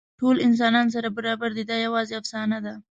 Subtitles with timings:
[0.19, 2.73] ټول انسانان سره برابر دي، دا یواځې افسانه ده.